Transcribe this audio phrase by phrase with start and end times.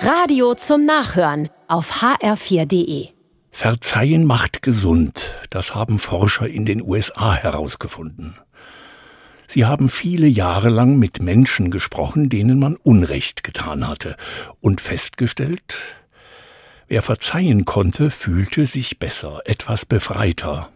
[0.00, 3.08] Radio zum Nachhören auf hr4.de.
[3.50, 8.36] Verzeihen macht gesund, das haben Forscher in den USA herausgefunden.
[9.48, 14.16] Sie haben viele Jahre lang mit Menschen gesprochen, denen man Unrecht getan hatte,
[14.60, 15.78] und festgestellt,
[16.86, 20.70] wer verzeihen konnte, fühlte sich besser, etwas befreiter.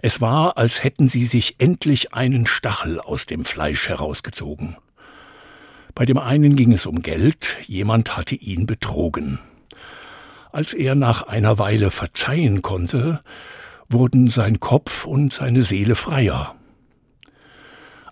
[0.00, 4.76] Es war, als hätten sie sich endlich einen Stachel aus dem Fleisch herausgezogen.
[5.96, 9.38] Bei dem einen ging es um Geld, jemand hatte ihn betrogen.
[10.52, 13.22] Als er nach einer Weile verzeihen konnte,
[13.88, 16.54] wurden sein Kopf und seine Seele freier.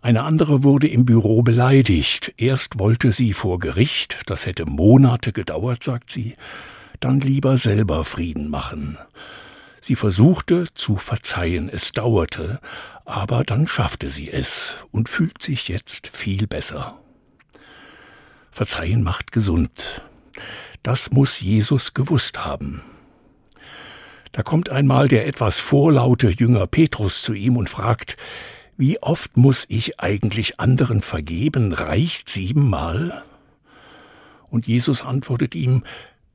[0.01, 2.33] Eine andere wurde im Büro beleidigt.
[2.39, 6.37] Erst wollte sie vor Gericht, das hätte Monate gedauert, sagt sie,
[7.01, 8.97] dann lieber selber Frieden machen.
[9.83, 12.61] Sie versuchte zu verzeihen, es dauerte,
[13.05, 17.04] aber dann schaffte sie es und fühlt sich jetzt viel besser.
[18.55, 20.03] Verzeihen macht gesund.
[20.85, 22.83] Das muss Jesus gewusst haben.
[24.31, 28.17] Da kommt einmal der etwas vorlaute Jünger Petrus zu ihm und fragt,
[28.77, 31.73] wie oft muss ich eigentlich anderen vergeben?
[31.73, 33.25] Reicht siebenmal?
[34.51, 35.83] Und Jesus antwortet ihm,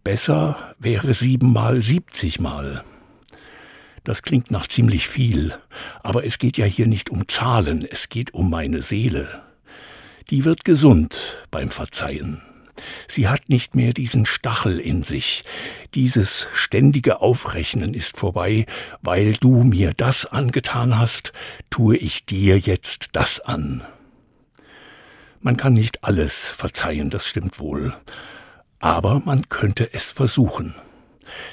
[0.03, 2.83] besser wäre siebenmal siebzigmal.
[4.03, 5.53] Das klingt nach ziemlich viel,
[6.03, 9.48] aber es geht ja hier nicht um Zahlen, es geht um meine Seele.
[10.29, 12.41] Die wird gesund beim Verzeihen.
[13.07, 15.43] Sie hat nicht mehr diesen Stachel in sich.
[15.95, 18.65] Dieses ständige Aufrechnen ist vorbei,
[19.01, 21.33] weil du mir das angetan hast,
[21.69, 23.83] tue ich dir jetzt das an.
[25.41, 27.95] Man kann nicht alles verzeihen, das stimmt wohl.
[28.79, 30.75] Aber man könnte es versuchen.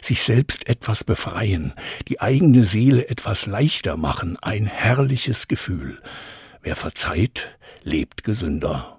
[0.02, 1.72] Sich selbst etwas befreien,
[2.08, 5.98] die eigene Seele etwas leichter machen, ein herrliches Gefühl.
[6.66, 8.95] Wer verzeiht, lebt gesünder.